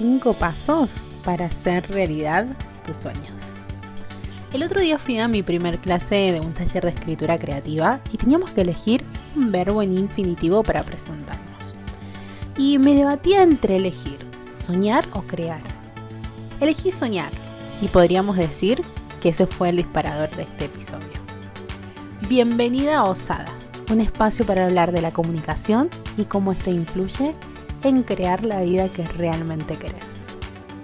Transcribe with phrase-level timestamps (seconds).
[0.00, 2.46] 5 pasos para hacer realidad
[2.86, 3.66] tus sueños.
[4.50, 8.16] El otro día fui a mi primer clase de un taller de escritura creativa y
[8.16, 9.04] teníamos que elegir
[9.36, 11.60] un verbo en infinitivo para presentarnos.
[12.56, 14.24] Y me debatía entre elegir
[14.58, 15.60] soñar o crear.
[16.62, 17.30] Elegí soñar
[17.82, 18.82] y podríamos decir
[19.20, 21.20] que ese fue el disparador de este episodio.
[22.26, 27.34] Bienvenida a Osadas, un espacio para hablar de la comunicación y cómo ésta influye
[27.82, 30.26] en crear la vida que realmente querés.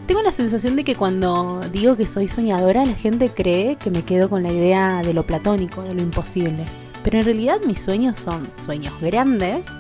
[0.07, 4.05] Tengo la sensación de que cuando digo que soy soñadora, la gente cree que me
[4.05, 6.65] quedo con la idea de lo platónico, de lo imposible.
[7.03, 9.77] Pero en realidad mis sueños son sueños grandes,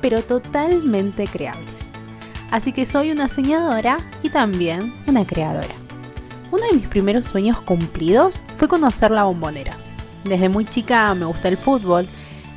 [0.00, 1.90] pero totalmente creables.
[2.52, 5.74] Así que soy una soñadora y también una creadora.
[6.52, 9.76] Uno de mis primeros sueños cumplidos fue conocer la bombonera.
[10.22, 12.06] Desde muy chica me gusta el fútbol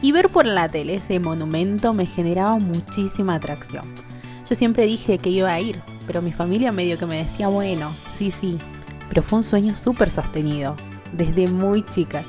[0.04, 4.07] y ver por la tele ese monumento me generaba muchísima atracción.
[4.48, 7.92] Yo siempre dije que iba a ir, pero mi familia medio que me decía, bueno,
[8.10, 8.58] sí, sí,
[9.10, 10.78] pero fue un sueño súper sostenido,
[11.12, 12.24] desde muy chica.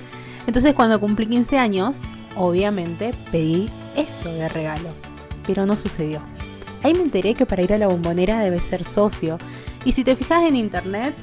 [0.47, 2.03] Entonces cuando cumplí 15 años,
[2.35, 4.89] obviamente pedí eso de regalo,
[5.47, 6.21] pero no sucedió.
[6.83, 9.39] Ahí me enteré que para ir a la bombonera debe ser socio,
[9.85, 11.15] y si te fijas en internet,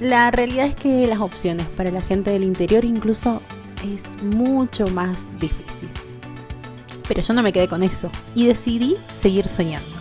[0.00, 3.40] la realidad es que las opciones para la gente del interior incluso
[3.82, 5.88] es mucho más difícil.
[7.08, 9.97] Pero yo no me quedé con eso y decidí seguir soñando.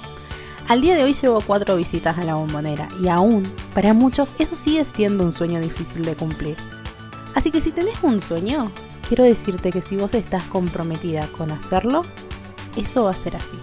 [0.67, 4.57] Al día de hoy llevo cuatro visitas a la bombonera y aún, para muchos, eso
[4.57, 6.57] sigue siendo un sueño difícil de cumplir.
[7.35, 8.69] Así que si tenés un sueño,
[9.07, 12.01] quiero decirte que si vos estás comprometida con hacerlo,
[12.75, 13.55] eso va a ser así.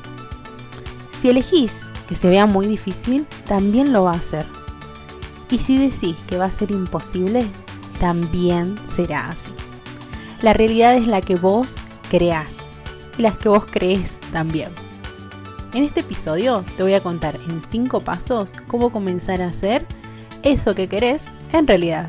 [1.10, 4.46] Si elegís que se vea muy difícil, también lo va a hacer.
[5.50, 7.46] Y si decís que va a ser imposible,
[8.00, 9.52] también será así.
[10.40, 11.76] La realidad es la que vos
[12.08, 12.78] creás
[13.18, 14.83] y las que vos crees también.
[15.74, 19.84] En este episodio te voy a contar en 5 pasos cómo comenzar a hacer
[20.44, 22.08] eso que querés en realidad.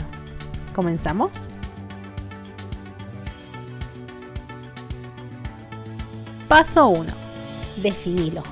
[0.76, 1.50] ¿Comenzamos?
[6.48, 7.12] Paso 1.
[7.82, 8.44] Definilo.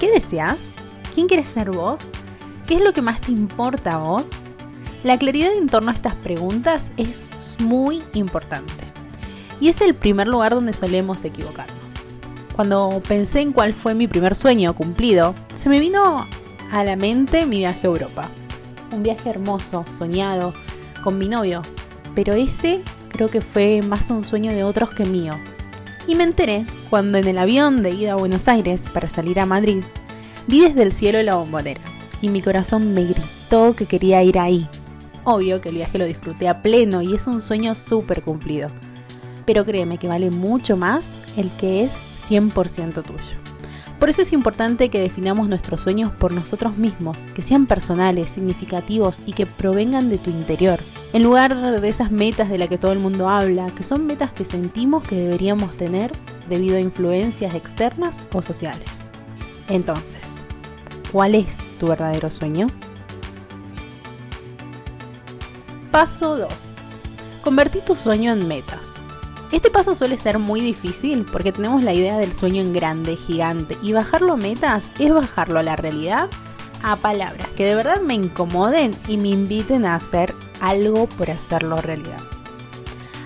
[0.00, 0.74] ¿Qué deseas?
[1.14, 2.00] ¿Quién quieres ser vos?
[2.66, 4.30] ¿Qué es lo que más te importa a vos?
[5.04, 7.30] La claridad en torno a estas preguntas es
[7.60, 8.82] muy importante.
[9.60, 11.83] Y es el primer lugar donde solemos equivocarnos.
[12.54, 16.24] Cuando pensé en cuál fue mi primer sueño cumplido, se me vino
[16.70, 18.30] a la mente mi viaje a Europa.
[18.92, 20.54] Un viaje hermoso, soñado,
[21.02, 21.62] con mi novio.
[22.14, 25.34] Pero ese creo que fue más un sueño de otros que mío.
[26.06, 29.46] Y me enteré cuando en el avión de ida a Buenos Aires para salir a
[29.46, 29.82] Madrid,
[30.46, 31.80] vi desde el cielo la bombonera.
[32.22, 34.68] Y mi corazón me gritó que quería ir ahí.
[35.24, 38.70] Obvio que el viaje lo disfruté a pleno y es un sueño súper cumplido
[39.46, 43.44] pero créeme que vale mucho más el que es 100% tuyo.
[43.98, 49.22] Por eso es importante que definamos nuestros sueños por nosotros mismos, que sean personales, significativos
[49.24, 50.78] y que provengan de tu interior,
[51.12, 54.32] en lugar de esas metas de las que todo el mundo habla, que son metas
[54.32, 56.12] que sentimos que deberíamos tener
[56.48, 59.06] debido a influencias externas o sociales.
[59.68, 60.46] Entonces,
[61.10, 62.66] ¿cuál es tu verdadero sueño?
[65.90, 66.52] Paso 2.
[67.42, 69.03] Convertí tu sueño en metas.
[69.54, 73.78] Este paso suele ser muy difícil porque tenemos la idea del sueño en grande, gigante,
[73.82, 76.28] y bajarlo a metas es bajarlo a la realidad
[76.82, 81.76] a palabras que de verdad me incomoden y me inviten a hacer algo por hacerlo
[81.76, 82.18] realidad.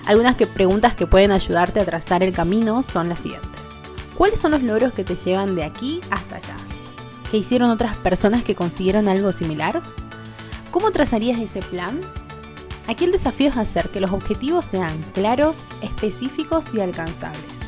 [0.05, 3.49] Algunas preguntas que pueden ayudarte a trazar el camino son las siguientes.
[4.15, 6.57] ¿Cuáles son los logros que te llevan de aquí hasta allá?
[7.31, 9.81] ¿Qué hicieron otras personas que consiguieron algo similar?
[10.69, 12.01] ¿Cómo trazarías ese plan?
[12.89, 17.59] Aquí el desafío es hacer que los objetivos sean claros, específicos y alcanzables.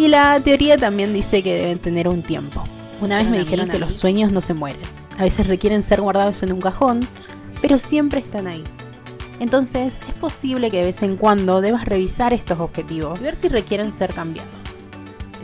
[0.00, 2.64] Y la teoría también dice que deben tener un tiempo.
[3.00, 4.82] Una vez me dijeron que los sueños no se mueren.
[5.16, 7.06] A veces requieren ser guardados en un cajón,
[7.60, 8.64] pero siempre están ahí.
[9.38, 13.46] Entonces es posible que de vez en cuando debas revisar estos objetivos y ver si
[13.48, 14.50] requieren ser cambiados.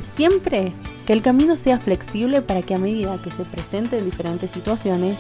[0.01, 0.73] Siempre
[1.07, 5.19] que el camino sea flexible para que a medida que se presenten diferentes situaciones,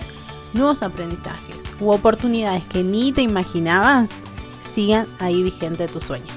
[0.52, 4.12] nuevos aprendizajes u oportunidades que ni te imaginabas,
[4.60, 6.32] sigan ahí vigente tu sueño.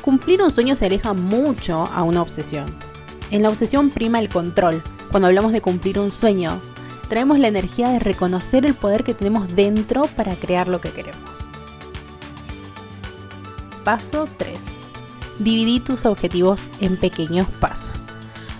[0.00, 2.66] Cumplir un sueño se aleja mucho a una obsesión.
[3.30, 4.82] En la obsesión prima el control.
[5.10, 6.60] Cuando hablamos de cumplir un sueño,
[7.08, 11.30] traemos la energía de reconocer el poder que tenemos dentro para crear lo que queremos.
[13.84, 14.58] Paso 3.
[15.38, 18.08] Dividí tus objetivos en pequeños pasos.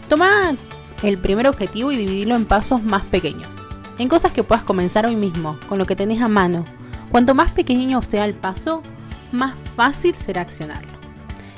[0.09, 0.55] Toma
[1.03, 3.62] el primer objetivo y dividilo en pasos más pequeños
[3.99, 6.65] en cosas que puedas comenzar hoy mismo, con lo que tenés a mano.
[7.11, 8.83] Cuanto más pequeño sea el paso,
[9.33, 10.93] más fácil será accionarlo.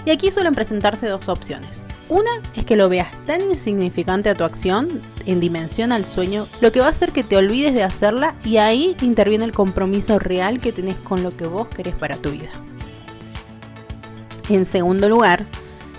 [0.06, 1.84] Y aquí suelen presentarse dos opciones.
[2.08, 6.70] Una es que lo veas tan insignificante a tu acción en dimensión al sueño, lo
[6.70, 10.60] que va a hacer que te olvides de hacerla y ahí interviene el compromiso real
[10.60, 12.50] que tenés con lo que vos querés para tu vida.
[14.50, 15.46] En segundo lugar,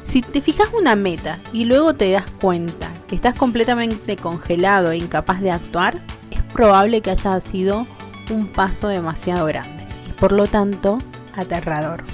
[0.03, 4.97] si te fijas una meta y luego te das cuenta que estás completamente congelado e
[4.97, 5.99] incapaz de actuar,
[6.55, 7.85] probable que haya sido
[8.31, 10.99] un paso demasiado grande y por lo tanto
[11.35, 12.05] aterrador.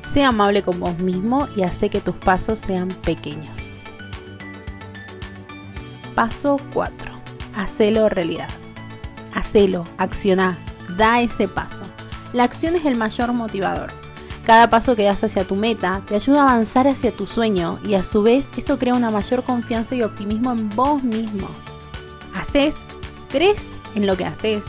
[0.00, 3.78] Sea amable con vos mismo y hace que tus pasos sean pequeños.
[6.14, 7.12] Paso 4.
[7.56, 8.48] Hacelo realidad.
[9.34, 10.56] Hacelo, acciona,
[10.96, 11.84] da ese paso.
[12.32, 13.92] La acción es el mayor motivador.
[14.46, 17.96] Cada paso que das hacia tu meta te ayuda a avanzar hacia tu sueño y
[17.96, 21.48] a su vez eso crea una mayor confianza y optimismo en vos mismo.
[22.34, 22.97] Haces,
[23.28, 24.64] crees en lo que haces,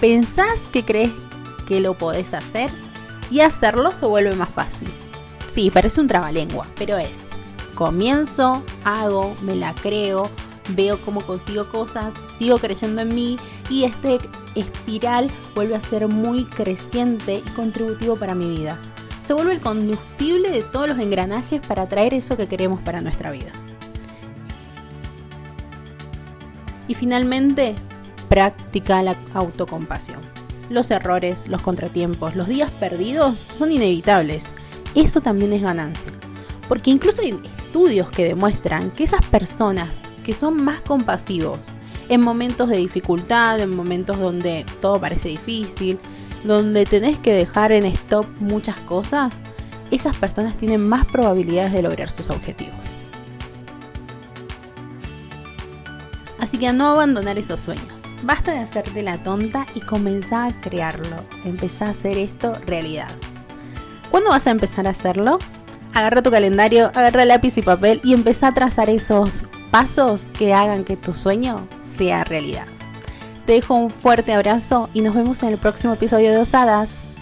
[0.00, 1.12] pensás que crees
[1.66, 2.70] que lo podés hacer
[3.30, 4.88] y hacerlo se vuelve más fácil.
[5.46, 7.28] Sí, parece un trabalengua, pero es.
[7.74, 10.30] Comienzo, hago, me la creo,
[10.70, 13.36] veo cómo consigo cosas, sigo creyendo en mí
[13.70, 14.18] y este
[14.54, 18.78] espiral vuelve a ser muy creciente y contributivo para mi vida.
[19.26, 23.30] Se vuelve el combustible de todos los engranajes para traer eso que queremos para nuestra
[23.30, 23.52] vida.
[26.88, 27.74] Y finalmente,
[28.32, 30.20] práctica la autocompasión.
[30.70, 34.54] Los errores, los contratiempos, los días perdidos son inevitables.
[34.94, 36.10] Eso también es ganancia.
[36.66, 41.58] Porque incluso hay estudios que demuestran que esas personas que son más compasivos
[42.08, 45.98] en momentos de dificultad, en momentos donde todo parece difícil,
[46.42, 49.42] donde tenés que dejar en stop muchas cosas,
[49.90, 52.86] esas personas tienen más probabilidades de lograr sus objetivos.
[56.38, 58.11] Así que a no abandonar esos sueños.
[58.22, 61.24] Basta de hacerte la tonta y comenzá a crearlo.
[61.44, 63.10] Empezá a hacer esto realidad.
[64.10, 65.38] ¿Cuándo vas a empezar a hacerlo?
[65.92, 70.84] Agarra tu calendario, agarra lápiz y papel y empezá a trazar esos pasos que hagan
[70.84, 72.66] que tu sueño sea realidad.
[73.46, 77.21] Te dejo un fuerte abrazo y nos vemos en el próximo episodio de Osadas.